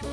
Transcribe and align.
Hello, 0.00 0.08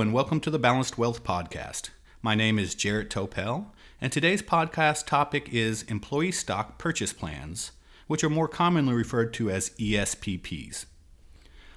and 0.00 0.12
welcome 0.12 0.40
to 0.40 0.50
the 0.50 0.58
Balanced 0.58 0.98
Wealth 0.98 1.22
Podcast. 1.22 1.90
My 2.20 2.34
name 2.34 2.58
is 2.58 2.74
Jarrett 2.74 3.10
Topel, 3.10 3.66
and 4.00 4.10
today's 4.10 4.42
podcast 4.42 5.06
topic 5.06 5.48
is 5.52 5.84
employee 5.84 6.32
stock 6.32 6.78
purchase 6.78 7.12
plans, 7.12 7.70
which 8.08 8.24
are 8.24 8.30
more 8.30 8.48
commonly 8.48 8.94
referred 8.94 9.32
to 9.34 9.50
as 9.50 9.70
ESPPs. 9.78 10.86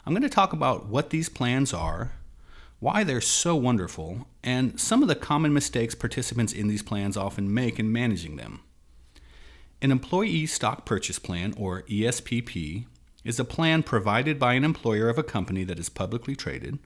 I'm 0.07 0.13
going 0.13 0.23
to 0.23 0.29
talk 0.29 0.51
about 0.51 0.87
what 0.87 1.11
these 1.11 1.29
plans 1.29 1.73
are, 1.73 2.13
why 2.83 3.01
they're 3.01 3.21
so 3.21 3.55
wonderful, 3.55 4.27
and 4.43 4.77
some 4.77 5.01
of 5.01 5.07
the 5.07 5.15
common 5.15 5.53
mistakes 5.53 5.95
participants 5.95 6.51
in 6.51 6.67
these 6.67 6.83
plans 6.83 7.15
often 7.15 7.53
make 7.53 7.79
in 7.79 7.89
managing 7.89 8.35
them. 8.35 8.59
An 9.81 9.89
employee 9.89 10.45
stock 10.45 10.85
purchase 10.85 11.17
plan, 11.17 11.53
or 11.55 11.83
ESPP, 11.83 12.85
is 13.23 13.39
a 13.39 13.45
plan 13.45 13.83
provided 13.83 14.37
by 14.37 14.55
an 14.55 14.65
employer 14.65 15.07
of 15.07 15.17
a 15.17 15.23
company 15.23 15.63
that 15.63 15.79
is 15.79 15.87
publicly 15.87 16.35
traded 16.35 16.77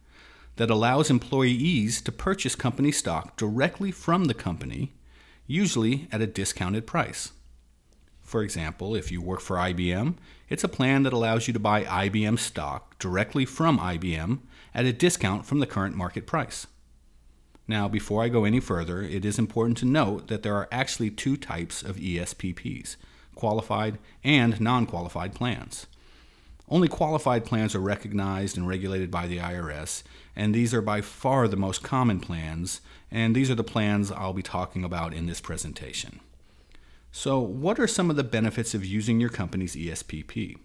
that 0.57 0.69
allows 0.69 1.09
employees 1.09 1.99
to 2.01 2.11
purchase 2.11 2.55
company 2.55 2.91
stock 2.91 3.35
directly 3.35 3.91
from 3.91 4.25
the 4.25 4.35
company, 4.35 4.93
usually 5.47 6.07
at 6.11 6.21
a 6.21 6.27
discounted 6.27 6.85
price. 6.85 7.31
For 8.21 8.43
example, 8.43 8.93
if 8.93 9.11
you 9.11 9.19
work 9.19 9.41
for 9.41 9.55
IBM, 9.55 10.13
it's 10.49 10.63
a 10.63 10.69
plan 10.69 11.03
that 11.03 11.13
allows 11.13 11.47
you 11.47 11.53
to 11.53 11.59
buy 11.59 11.83
IBM 11.83 12.39
stock 12.39 12.97
directly 12.99 13.45
from 13.45 13.79
IBM 13.79 14.39
at 14.73 14.85
a 14.85 14.93
discount 14.93 15.45
from 15.45 15.59
the 15.59 15.67
current 15.67 15.95
market 15.95 16.25
price. 16.25 16.67
Now, 17.67 17.89
before 17.89 18.23
I 18.23 18.29
go 18.29 18.45
any 18.45 18.61
further, 18.61 19.01
it 19.01 19.25
is 19.25 19.37
important 19.37 19.77
to 19.79 19.85
note 19.85 20.27
that 20.27 20.43
there 20.43 20.55
are 20.55 20.69
actually 20.71 21.11
two 21.11 21.35
types 21.35 21.83
of 21.83 21.97
ESPPs 21.97 22.95
qualified 23.35 23.99
and 24.23 24.59
non 24.59 24.85
qualified 24.85 25.35
plans. 25.35 25.85
Only 26.69 26.87
qualified 26.87 27.45
plans 27.45 27.75
are 27.75 27.79
recognized 27.79 28.57
and 28.57 28.67
regulated 28.67 29.11
by 29.11 29.27
the 29.27 29.37
IRS, 29.37 30.03
and 30.35 30.53
these 30.53 30.73
are 30.73 30.81
by 30.81 31.01
far 31.01 31.47
the 31.47 31.55
most 31.55 31.83
common 31.83 32.19
plans, 32.19 32.81
and 33.09 33.35
these 33.35 33.49
are 33.49 33.55
the 33.55 33.63
plans 33.63 34.11
I'll 34.11 34.33
be 34.33 34.43
talking 34.43 34.83
about 34.83 35.13
in 35.13 35.27
this 35.27 35.39
presentation. 35.39 36.19
So, 37.11 37.39
what 37.39 37.79
are 37.79 37.87
some 37.87 38.09
of 38.09 38.15
the 38.15 38.23
benefits 38.23 38.73
of 38.73 38.85
using 38.85 39.19
your 39.19 39.29
company's 39.29 39.75
ESPP? 39.75 40.57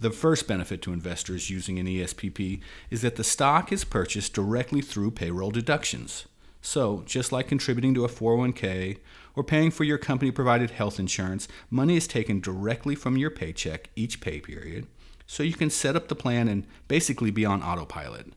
The 0.00 0.10
first 0.10 0.46
benefit 0.46 0.80
to 0.82 0.92
investors 0.92 1.50
using 1.50 1.78
an 1.78 1.86
ESPP 1.86 2.60
is 2.90 3.02
that 3.02 3.16
the 3.16 3.24
stock 3.24 3.72
is 3.72 3.84
purchased 3.84 4.32
directly 4.32 4.80
through 4.80 5.12
payroll 5.12 5.50
deductions. 5.50 6.26
So, 6.60 7.02
just 7.06 7.32
like 7.32 7.48
contributing 7.48 7.94
to 7.94 8.04
a 8.04 8.08
401k 8.08 8.98
or 9.36 9.44
paying 9.44 9.70
for 9.70 9.84
your 9.84 9.98
company 9.98 10.30
provided 10.30 10.72
health 10.72 10.98
insurance, 10.98 11.48
money 11.70 11.96
is 11.96 12.06
taken 12.06 12.40
directly 12.40 12.94
from 12.94 13.16
your 13.16 13.30
paycheck 13.30 13.90
each 13.94 14.20
pay 14.20 14.40
period 14.40 14.86
so 15.28 15.42
you 15.42 15.52
can 15.52 15.70
set 15.70 15.94
up 15.94 16.08
the 16.08 16.16
plan 16.16 16.48
and 16.48 16.66
basically 16.88 17.30
be 17.30 17.44
on 17.44 17.62
autopilot. 17.62 18.32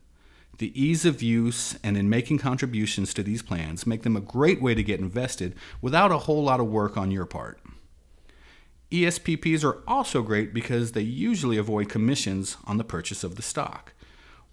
The 0.61 0.79
ease 0.79 1.05
of 1.05 1.23
use 1.23 1.75
and 1.83 1.97
in 1.97 2.07
making 2.07 2.37
contributions 2.37 3.15
to 3.15 3.23
these 3.23 3.41
plans 3.41 3.87
make 3.87 4.03
them 4.03 4.15
a 4.15 4.21
great 4.21 4.61
way 4.61 4.75
to 4.75 4.83
get 4.83 4.99
invested 4.99 5.55
without 5.81 6.11
a 6.11 6.19
whole 6.19 6.43
lot 6.43 6.59
of 6.59 6.67
work 6.67 6.97
on 6.97 7.09
your 7.09 7.25
part. 7.25 7.59
ESPPs 8.91 9.63
are 9.63 9.81
also 9.87 10.21
great 10.21 10.53
because 10.53 10.91
they 10.91 11.01
usually 11.01 11.57
avoid 11.57 11.89
commissions 11.89 12.57
on 12.65 12.77
the 12.77 12.83
purchase 12.83 13.23
of 13.23 13.37
the 13.37 13.41
stock. 13.41 13.93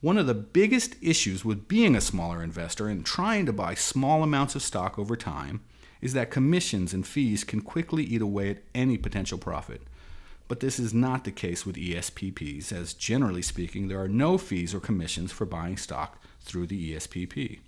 One 0.00 0.16
of 0.16 0.26
the 0.26 0.32
biggest 0.32 0.96
issues 1.02 1.44
with 1.44 1.68
being 1.68 1.94
a 1.94 2.00
smaller 2.00 2.42
investor 2.42 2.88
and 2.88 3.04
trying 3.04 3.44
to 3.44 3.52
buy 3.52 3.74
small 3.74 4.22
amounts 4.22 4.54
of 4.54 4.62
stock 4.62 4.98
over 4.98 5.14
time 5.14 5.60
is 6.00 6.14
that 6.14 6.30
commissions 6.30 6.94
and 6.94 7.06
fees 7.06 7.44
can 7.44 7.60
quickly 7.60 8.02
eat 8.02 8.22
away 8.22 8.48
at 8.48 8.62
any 8.74 8.96
potential 8.96 9.36
profit. 9.36 9.82
But 10.48 10.60
this 10.60 10.78
is 10.78 10.94
not 10.94 11.24
the 11.24 11.30
case 11.30 11.66
with 11.66 11.76
ESPPs, 11.76 12.72
as 12.72 12.94
generally 12.94 13.42
speaking, 13.42 13.88
there 13.88 14.00
are 14.00 14.08
no 14.08 14.38
fees 14.38 14.74
or 14.74 14.80
commissions 14.80 15.30
for 15.30 15.44
buying 15.44 15.76
stock 15.76 16.20
through 16.40 16.66
the 16.66 16.94
ESPP. 16.94 17.58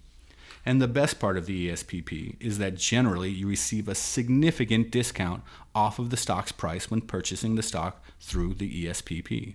And 0.64 0.80
the 0.80 0.88
best 0.88 1.20
part 1.20 1.36
of 1.36 1.46
the 1.46 1.68
ESPP 1.68 2.36
is 2.40 2.58
that 2.58 2.76
generally 2.76 3.30
you 3.30 3.46
receive 3.46 3.86
a 3.86 3.94
significant 3.94 4.90
discount 4.90 5.42
off 5.74 5.98
of 5.98 6.10
the 6.10 6.16
stock's 6.16 6.52
price 6.52 6.90
when 6.90 7.02
purchasing 7.02 7.54
the 7.54 7.62
stock 7.62 8.02
through 8.18 8.54
the 8.54 8.86
ESPP. 8.86 9.54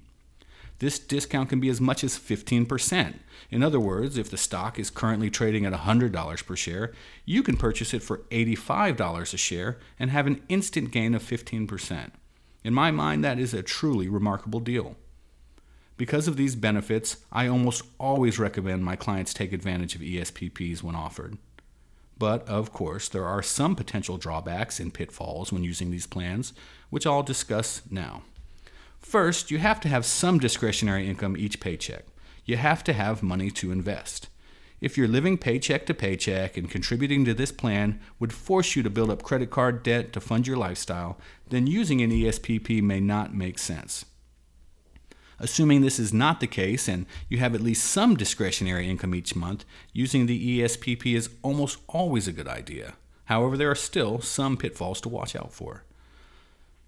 This 0.79 0.99
discount 0.99 1.49
can 1.49 1.59
be 1.59 1.69
as 1.69 1.79
much 1.79 2.03
as 2.03 2.19
15%. 2.19 3.15
In 3.49 3.63
other 3.63 3.79
words, 3.79 4.17
if 4.17 4.29
the 4.29 4.37
stock 4.37 4.77
is 4.77 4.89
currently 4.89 5.29
trading 5.29 5.65
at 5.65 5.73
$100 5.73 6.45
per 6.45 6.55
share, 6.55 6.91
you 7.23 7.43
can 7.43 7.55
purchase 7.55 7.93
it 7.93 8.03
for 8.03 8.19
$85 8.29 9.33
a 9.33 9.37
share 9.37 9.77
and 9.97 10.11
have 10.11 10.27
an 10.27 10.43
instant 10.49 10.91
gain 10.91 11.15
of 11.15 11.23
15%. 11.23 12.11
In 12.65 12.73
my 12.73 12.89
mind, 12.89 13.23
that 13.23 13.37
is 13.37 13.53
a 13.53 13.61
truly 13.61 14.09
remarkable 14.09 14.59
deal. 14.59 14.95
Because 15.97 16.27
of 16.27 16.35
these 16.35 16.55
benefits, 16.55 17.17
I 17.31 17.45
almost 17.45 17.83
always 17.99 18.39
recommend 18.39 18.83
my 18.83 18.95
clients 18.95 19.35
take 19.35 19.53
advantage 19.53 19.93
of 19.93 20.01
ESPPs 20.01 20.81
when 20.81 20.95
offered. 20.95 21.37
But, 22.17 22.49
of 22.49 22.73
course, 22.73 23.07
there 23.07 23.23
are 23.23 23.43
some 23.43 23.75
potential 23.75 24.17
drawbacks 24.17 24.79
and 24.79 24.91
pitfalls 24.91 25.51
when 25.51 25.63
using 25.63 25.91
these 25.91 26.07
plans, 26.07 26.53
which 26.89 27.05
I'll 27.05 27.21
discuss 27.21 27.83
now. 27.91 28.23
First, 28.99 29.51
you 29.51 29.59
have 29.59 29.79
to 29.81 29.87
have 29.87 30.03
some 30.03 30.39
discretionary 30.39 31.07
income 31.07 31.37
each 31.37 31.59
paycheck. 31.59 32.05
You 32.45 32.57
have 32.57 32.83
to 32.85 32.93
have 32.93 33.21
money 33.21 33.51
to 33.51 33.71
invest. 33.71 34.27
If 34.81 34.97
you're 34.97 35.07
living 35.07 35.37
paycheck 35.37 35.85
to 35.85 35.93
paycheck 35.93 36.57
and 36.57 36.69
contributing 36.69 37.23
to 37.25 37.33
this 37.33 37.51
plan 37.51 37.99
would 38.19 38.33
force 38.33 38.75
you 38.75 38.83
to 38.83 38.89
build 38.89 39.09
up 39.09 39.23
credit 39.23 39.49
card 39.49 39.83
debt 39.83 40.11
to 40.13 40.19
fund 40.19 40.47
your 40.47 40.57
lifestyle, 40.57 41.17
then 41.47 41.65
using 41.65 42.01
an 42.01 42.11
ESPP 42.11 42.81
may 42.81 42.99
not 42.99 43.33
make 43.33 43.57
sense. 43.57 44.05
Assuming 45.39 45.81
this 45.81 45.99
is 45.99 46.13
not 46.13 46.39
the 46.39 46.47
case 46.47 46.87
and 46.87 47.05
you 47.29 47.37
have 47.39 47.55
at 47.55 47.61
least 47.61 47.85
some 47.85 48.15
discretionary 48.15 48.89
income 48.89 49.15
each 49.15 49.35
month, 49.35 49.65
using 49.93 50.25
the 50.25 50.59
ESPP 50.59 51.15
is 51.15 51.29
almost 51.41 51.79
always 51.87 52.27
a 52.27 52.33
good 52.33 52.47
idea. 52.47 52.93
However, 53.25 53.57
there 53.57 53.71
are 53.71 53.75
still 53.75 54.21
some 54.21 54.55
pitfalls 54.55 55.01
to 55.01 55.09
watch 55.09 55.35
out 55.35 55.51
for. 55.51 55.83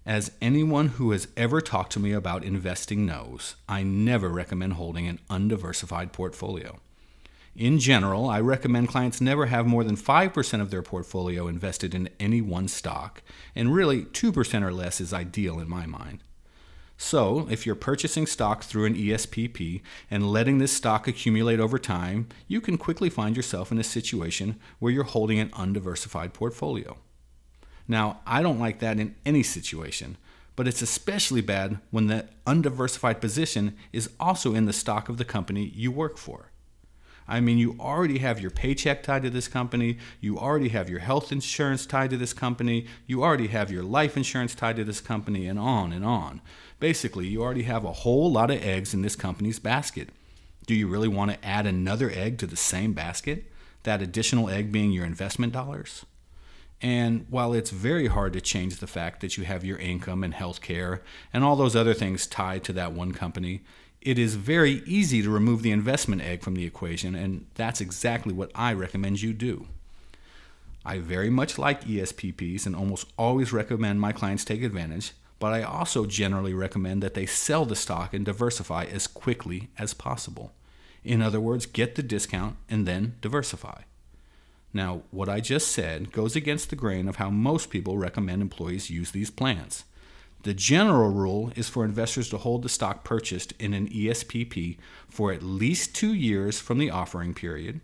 As 0.06 0.32
anyone 0.40 0.88
who 0.88 1.10
has 1.10 1.28
ever 1.36 1.60
talked 1.60 1.92
to 1.92 2.00
me 2.00 2.12
about 2.12 2.44
investing 2.44 3.04
knows, 3.04 3.56
I 3.68 3.82
never 3.82 4.30
recommend 4.30 4.74
holding 4.74 5.06
an 5.06 5.20
undiversified 5.28 6.12
portfolio. 6.12 6.80
In 7.56 7.78
general, 7.78 8.28
I 8.28 8.40
recommend 8.40 8.88
clients 8.88 9.20
never 9.20 9.46
have 9.46 9.66
more 9.66 9.82
than 9.82 9.96
5% 9.96 10.60
of 10.60 10.70
their 10.70 10.82
portfolio 10.82 11.48
invested 11.48 11.94
in 11.94 12.08
any 12.20 12.40
one 12.40 12.68
stock, 12.68 13.22
and 13.54 13.74
really 13.74 14.04
2% 14.04 14.62
or 14.62 14.72
less 14.72 15.00
is 15.00 15.12
ideal 15.12 15.58
in 15.58 15.68
my 15.68 15.86
mind. 15.86 16.22
So, 17.00 17.46
if 17.48 17.64
you're 17.64 17.76
purchasing 17.76 18.26
stock 18.26 18.64
through 18.64 18.86
an 18.86 18.96
ESPP 18.96 19.82
and 20.10 20.32
letting 20.32 20.58
this 20.58 20.72
stock 20.72 21.06
accumulate 21.06 21.60
over 21.60 21.78
time, 21.78 22.28
you 22.48 22.60
can 22.60 22.76
quickly 22.76 23.08
find 23.08 23.36
yourself 23.36 23.70
in 23.70 23.78
a 23.78 23.84
situation 23.84 24.56
where 24.80 24.92
you're 24.92 25.04
holding 25.04 25.38
an 25.38 25.50
undiversified 25.52 26.34
portfolio. 26.34 26.96
Now, 27.86 28.20
I 28.26 28.42
don't 28.42 28.58
like 28.58 28.80
that 28.80 28.98
in 28.98 29.14
any 29.24 29.44
situation, 29.44 30.16
but 30.56 30.66
it's 30.66 30.82
especially 30.82 31.40
bad 31.40 31.78
when 31.92 32.08
that 32.08 32.30
undiversified 32.46 33.20
position 33.20 33.76
is 33.92 34.10
also 34.18 34.54
in 34.54 34.66
the 34.66 34.72
stock 34.72 35.08
of 35.08 35.18
the 35.18 35.24
company 35.24 35.72
you 35.74 35.92
work 35.92 36.18
for. 36.18 36.50
I 37.28 37.40
mean, 37.40 37.58
you 37.58 37.76
already 37.78 38.18
have 38.18 38.40
your 38.40 38.50
paycheck 38.50 39.02
tied 39.02 39.22
to 39.22 39.30
this 39.30 39.48
company. 39.48 39.98
You 40.20 40.38
already 40.38 40.70
have 40.70 40.88
your 40.88 41.00
health 41.00 41.30
insurance 41.30 41.84
tied 41.84 42.10
to 42.10 42.16
this 42.16 42.32
company. 42.32 42.86
You 43.06 43.22
already 43.22 43.48
have 43.48 43.70
your 43.70 43.82
life 43.82 44.16
insurance 44.16 44.54
tied 44.54 44.76
to 44.76 44.84
this 44.84 45.02
company, 45.02 45.46
and 45.46 45.58
on 45.58 45.92
and 45.92 46.04
on. 46.04 46.40
Basically, 46.80 47.26
you 47.26 47.42
already 47.42 47.64
have 47.64 47.84
a 47.84 47.92
whole 47.92 48.32
lot 48.32 48.50
of 48.50 48.64
eggs 48.64 48.94
in 48.94 49.02
this 49.02 49.16
company's 49.16 49.58
basket. 49.58 50.08
Do 50.66 50.74
you 50.74 50.86
really 50.86 51.08
want 51.08 51.30
to 51.30 51.44
add 51.44 51.66
another 51.66 52.10
egg 52.10 52.38
to 52.38 52.46
the 52.46 52.56
same 52.56 52.94
basket? 52.94 53.44
That 53.82 54.02
additional 54.02 54.48
egg 54.48 54.72
being 54.72 54.92
your 54.92 55.04
investment 55.04 55.52
dollars? 55.52 56.06
And 56.80 57.26
while 57.28 57.52
it's 57.52 57.70
very 57.70 58.06
hard 58.06 58.32
to 58.34 58.40
change 58.40 58.76
the 58.76 58.86
fact 58.86 59.20
that 59.20 59.36
you 59.36 59.44
have 59.44 59.64
your 59.64 59.78
income 59.78 60.22
and 60.22 60.32
health 60.32 60.60
care 60.60 61.02
and 61.32 61.42
all 61.42 61.56
those 61.56 61.74
other 61.74 61.94
things 61.94 62.26
tied 62.26 62.62
to 62.64 62.72
that 62.74 62.92
one 62.92 63.12
company, 63.12 63.62
it 64.00 64.18
is 64.18 64.36
very 64.36 64.82
easy 64.86 65.22
to 65.22 65.30
remove 65.30 65.62
the 65.62 65.72
investment 65.72 66.22
egg 66.22 66.42
from 66.42 66.54
the 66.54 66.64
equation, 66.64 67.16
and 67.16 67.46
that's 67.54 67.80
exactly 67.80 68.32
what 68.32 68.52
I 68.54 68.72
recommend 68.72 69.22
you 69.22 69.32
do. 69.32 69.66
I 70.84 71.00
very 71.00 71.30
much 71.30 71.58
like 71.58 71.84
ESPPs 71.84 72.64
and 72.64 72.76
almost 72.76 73.06
always 73.18 73.52
recommend 73.52 74.00
my 74.00 74.12
clients 74.12 74.44
take 74.44 74.62
advantage, 74.62 75.12
but 75.40 75.52
I 75.52 75.62
also 75.62 76.06
generally 76.06 76.54
recommend 76.54 77.02
that 77.02 77.14
they 77.14 77.26
sell 77.26 77.64
the 77.64 77.76
stock 77.76 78.14
and 78.14 78.24
diversify 78.24 78.84
as 78.84 79.06
quickly 79.06 79.68
as 79.78 79.94
possible. 79.94 80.52
In 81.04 81.20
other 81.20 81.40
words, 81.40 81.66
get 81.66 81.96
the 81.96 82.02
discount 82.02 82.56
and 82.70 82.86
then 82.86 83.16
diversify. 83.20 83.82
Now, 84.72 85.02
what 85.10 85.28
I 85.28 85.40
just 85.40 85.68
said 85.68 86.12
goes 86.12 86.36
against 86.36 86.70
the 86.70 86.76
grain 86.76 87.08
of 87.08 87.16
how 87.16 87.30
most 87.30 87.70
people 87.70 87.96
recommend 87.96 88.42
employees 88.42 88.90
use 88.90 89.10
these 89.10 89.30
plans. 89.30 89.84
The 90.42 90.54
general 90.54 91.10
rule 91.10 91.52
is 91.56 91.68
for 91.68 91.84
investors 91.84 92.28
to 92.30 92.38
hold 92.38 92.62
the 92.62 92.68
stock 92.68 93.02
purchased 93.02 93.54
in 93.58 93.74
an 93.74 93.88
ESPP 93.88 94.78
for 95.08 95.32
at 95.32 95.42
least 95.42 95.94
two 95.94 96.14
years 96.14 96.60
from 96.60 96.78
the 96.78 96.90
offering 96.90 97.34
period 97.34 97.80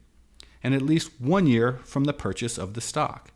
and 0.65 0.75
at 0.75 0.83
least 0.83 1.21
one 1.21 1.47
year 1.47 1.79
from 1.85 2.05
the 2.05 2.13
purchase 2.15 2.57
of 2.57 2.73
the 2.73 2.81
stock. 2.81 3.31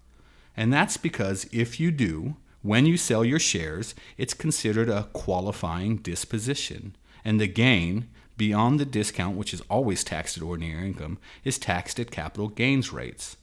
And 0.57 0.73
that's 0.73 0.97
because 0.97 1.47
if 1.53 1.79
you 1.79 1.91
do, 1.91 2.37
when 2.63 2.87
you 2.87 2.97
sell 2.97 3.25
your 3.25 3.39
shares, 3.39 3.95
it's 4.17 4.35
considered 4.35 4.89
a 4.89 5.09
qualifying 5.13 5.99
disposition, 5.99 6.97
and 7.25 7.41
the 7.41 7.47
gain, 7.47 8.09
beyond 8.37 8.81
the 8.81 8.85
discount, 8.85 9.37
which 9.37 9.53
is 9.53 9.63
always 9.69 10.03
taxed 10.03 10.37
at 10.37 10.43
ordinary 10.43 10.87
income, 10.87 11.19
is 11.45 11.59
taxed 11.59 12.01
at 12.01 12.11
capital 12.11 12.49
gains 12.49 12.93
rates. 12.93 13.37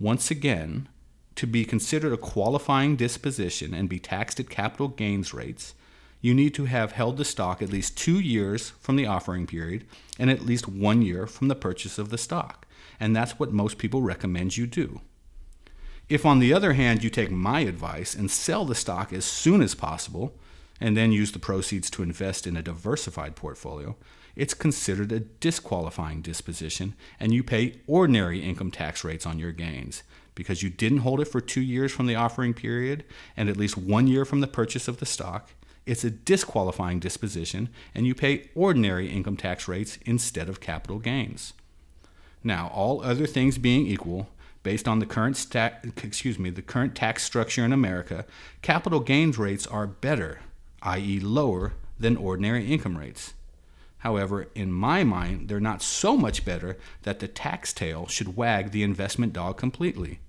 Once 0.00 0.30
again, 0.30 0.88
to 1.34 1.46
be 1.46 1.64
considered 1.64 2.12
a 2.12 2.16
qualifying 2.16 2.96
disposition 2.96 3.74
and 3.74 3.88
be 3.88 3.98
taxed 3.98 4.38
at 4.38 4.50
capital 4.50 4.88
gains 4.88 5.34
rates, 5.34 5.74
you 6.20 6.34
need 6.34 6.54
to 6.54 6.64
have 6.64 6.92
held 6.92 7.16
the 7.16 7.24
stock 7.24 7.62
at 7.62 7.70
least 7.70 7.96
two 7.96 8.18
years 8.18 8.70
from 8.80 8.96
the 8.96 9.06
offering 9.06 9.46
period 9.46 9.84
and 10.18 10.30
at 10.30 10.44
least 10.44 10.68
one 10.68 11.02
year 11.02 11.26
from 11.26 11.48
the 11.48 11.54
purchase 11.54 11.98
of 11.98 12.10
the 12.10 12.18
stock. 12.18 12.66
And 12.98 13.14
that's 13.14 13.38
what 13.38 13.52
most 13.52 13.78
people 13.78 14.02
recommend 14.02 14.56
you 14.56 14.66
do. 14.66 15.00
If, 16.08 16.24
on 16.24 16.38
the 16.38 16.52
other 16.52 16.72
hand, 16.72 17.04
you 17.04 17.10
take 17.10 17.30
my 17.30 17.60
advice 17.60 18.14
and 18.14 18.30
sell 18.30 18.64
the 18.64 18.74
stock 18.74 19.12
as 19.12 19.24
soon 19.24 19.62
as 19.62 19.74
possible, 19.74 20.34
and 20.80 20.96
then 20.96 21.12
use 21.12 21.32
the 21.32 21.38
proceeds 21.38 21.90
to 21.90 22.02
invest 22.02 22.46
in 22.46 22.56
a 22.56 22.62
diversified 22.62 23.36
portfolio, 23.36 23.96
it's 24.36 24.54
considered 24.54 25.10
a 25.10 25.20
disqualifying 25.20 26.22
disposition, 26.22 26.94
and 27.18 27.32
you 27.32 27.42
pay 27.42 27.80
ordinary 27.86 28.40
income 28.40 28.70
tax 28.70 29.02
rates 29.02 29.26
on 29.26 29.38
your 29.38 29.52
gains 29.52 30.04
because 30.36 30.62
you 30.62 30.70
didn't 30.70 30.98
hold 30.98 31.20
it 31.20 31.24
for 31.24 31.40
two 31.40 31.60
years 31.60 31.90
from 31.90 32.06
the 32.06 32.14
offering 32.14 32.54
period 32.54 33.04
and 33.36 33.48
at 33.48 33.56
least 33.56 33.76
one 33.76 34.06
year 34.06 34.24
from 34.24 34.40
the 34.40 34.46
purchase 34.46 34.86
of 34.86 34.98
the 34.98 35.06
stock. 35.06 35.50
It's 35.84 36.04
a 36.04 36.10
disqualifying 36.10 37.00
disposition, 37.00 37.70
and 37.94 38.06
you 38.06 38.14
pay 38.14 38.50
ordinary 38.54 39.10
income 39.10 39.36
tax 39.36 39.66
rates 39.66 39.98
instead 40.04 40.48
of 40.48 40.60
capital 40.60 41.00
gains. 41.00 41.54
Now, 42.44 42.70
all 42.72 43.02
other 43.02 43.26
things 43.26 43.58
being 43.58 43.88
equal, 43.88 44.28
based 44.62 44.86
on 44.86 45.00
the 45.00 45.06
current 45.06 45.44
excuse 45.82 46.38
me, 46.38 46.50
the 46.50 46.62
current 46.62 46.94
tax 46.94 47.24
structure 47.24 47.64
in 47.64 47.72
America, 47.72 48.24
capital 48.62 49.00
gains 49.00 49.38
rates 49.38 49.66
are 49.66 49.86
better, 49.88 50.38
i.e., 50.82 51.20
lower 51.20 51.74
than 51.98 52.16
ordinary 52.16 52.66
income 52.66 52.96
rates. 52.96 53.34
However, 53.98 54.46
in 54.54 54.72
my 54.72 55.02
mind, 55.02 55.48
they're 55.48 55.60
not 55.60 55.82
so 55.82 56.16
much 56.16 56.44
better 56.44 56.78
that 57.02 57.18
the 57.18 57.28
tax 57.28 57.72
tail 57.72 58.06
should 58.06 58.36
wag 58.36 58.70
the 58.70 58.84
investment 58.84 59.32
dog 59.32 59.56
completely. 59.56 60.20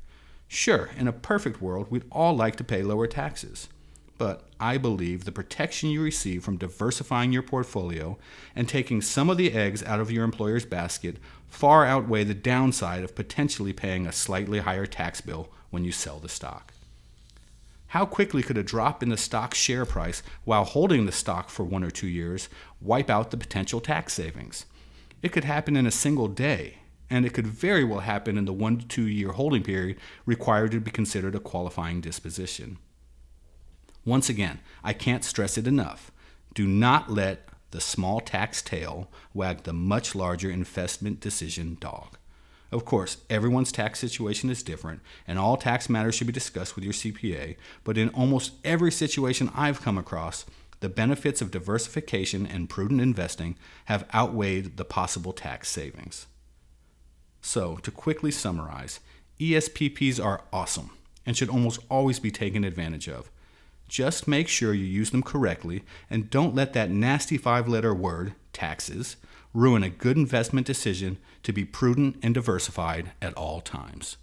Sure, 0.47 0.89
in 0.97 1.07
a 1.07 1.13
perfect 1.13 1.61
world, 1.61 1.87
we'd 1.91 2.05
all 2.11 2.35
like 2.35 2.55
to 2.55 2.63
pay 2.63 2.81
lower 2.81 3.05
taxes. 3.05 3.69
But 4.17 4.43
I 4.59 4.77
believe 4.77 5.23
the 5.23 5.31
protection 5.31 5.89
you 5.89 6.01
receive 6.01 6.43
from 6.43 6.57
diversifying 6.57 7.31
your 7.31 7.43
portfolio 7.43 8.17
and 8.55 8.67
taking 8.67 9.01
some 9.01 9.29
of 9.29 9.37
the 9.37 9.53
eggs 9.53 9.83
out 9.83 9.99
of 9.99 10.11
your 10.11 10.23
employer's 10.23 10.65
basket 10.65 11.17
far 11.47 11.85
outweigh 11.85 12.23
the 12.23 12.33
downside 12.33 13.03
of 13.03 13.15
potentially 13.15 13.71
paying 13.71 14.05
a 14.05 14.11
slightly 14.11 14.59
higher 14.59 14.85
tax 14.85 15.21
bill 15.21 15.49
when 15.69 15.85
you 15.85 15.91
sell 15.91 16.19
the 16.19 16.27
stock. 16.27 16.73
How 17.89 18.05
quickly 18.05 18.43
could 18.43 18.57
a 18.57 18.61
drop 18.61 19.01
in 19.01 19.09
the 19.09 19.17
stock 19.17 19.55
share 19.55 19.83
price 19.83 20.21
while 20.43 20.63
holding 20.63 21.07
the 21.07 21.11
stock 21.11 21.49
for 21.49 21.63
one 21.63 21.83
or 21.83 21.89
two 21.89 22.07
years 22.07 22.47
wipe 22.79 23.09
out 23.09 23.31
the 23.31 23.37
potential 23.37 23.81
tax 23.81 24.13
savings? 24.13 24.67
It 25.23 25.31
could 25.31 25.43
happen 25.43 25.75
in 25.75 25.87
a 25.87 25.91
single 25.91 26.27
day, 26.27 26.77
and 27.09 27.25
it 27.25 27.33
could 27.33 27.47
very 27.47 27.83
well 27.83 28.01
happen 28.01 28.37
in 28.37 28.45
the 28.45 28.53
one 28.53 28.77
to 28.77 28.85
two 28.85 29.07
year 29.07 29.31
holding 29.31 29.63
period 29.63 29.97
required 30.27 30.69
to 30.71 30.79
be 30.79 30.91
considered 30.91 31.33
a 31.33 31.39
qualifying 31.39 31.99
disposition. 31.99 32.77
Once 34.05 34.29
again, 34.29 34.59
I 34.83 34.93
can't 34.93 35.25
stress 35.25 35.57
it 35.57 35.65
enough. 35.65 36.11
Do 36.53 36.67
not 36.67 37.09
let 37.09 37.49
the 37.71 37.81
small 37.81 38.19
tax 38.19 38.61
tail 38.61 39.09
wag 39.33 39.63
the 39.63 39.73
much 39.73 40.13
larger 40.13 40.51
investment 40.51 41.19
decision 41.19 41.75
dog. 41.79 42.18
Of 42.71 42.85
course, 42.85 43.17
everyone's 43.29 43.71
tax 43.71 43.99
situation 43.99 44.49
is 44.49 44.61
different, 44.61 45.01
and 45.27 45.39
all 45.39 45.57
tax 45.57 45.89
matters 45.89 46.15
should 46.15 46.27
be 46.27 46.33
discussed 46.33 46.75
with 46.75 46.83
your 46.83 46.93
CPA, 46.93 47.55
but 47.83 47.97
in 47.97 48.09
almost 48.09 48.53
every 48.63 48.91
situation 48.91 49.51
I've 49.55 49.81
come 49.81 49.97
across, 49.97 50.45
the 50.79 50.89
benefits 50.89 51.41
of 51.41 51.51
diversification 51.51 52.45
and 52.45 52.69
prudent 52.69 53.01
investing 53.01 53.57
have 53.85 54.07
outweighed 54.13 54.77
the 54.77 54.85
possible 54.85 55.33
tax 55.33 55.69
savings. 55.69 56.27
So, 57.41 57.77
to 57.77 57.91
quickly 57.91 58.31
summarize, 58.31 58.99
ESPPs 59.39 60.23
are 60.23 60.43
awesome 60.53 60.91
and 61.25 61.35
should 61.35 61.49
almost 61.49 61.79
always 61.89 62.19
be 62.19 62.31
taken 62.31 62.63
advantage 62.63 63.09
of. 63.09 63.31
Just 63.87 64.27
make 64.27 64.47
sure 64.47 64.73
you 64.73 64.85
use 64.85 65.09
them 65.09 65.23
correctly 65.23 65.83
and 66.09 66.29
don't 66.29 66.55
let 66.55 66.73
that 66.73 66.91
nasty 66.91 67.37
five 67.37 67.67
letter 67.67 67.93
word, 67.93 68.33
taxes, 68.59 69.15
ruin 69.53 69.83
a 69.83 69.89
good 69.89 70.17
investment 70.17 70.67
decision 70.67 71.17
to 71.43 71.53
be 71.53 71.63
prudent 71.63 72.17
and 72.21 72.33
diversified 72.33 73.11
at 73.21 73.33
all 73.35 73.61
times. 73.61 74.17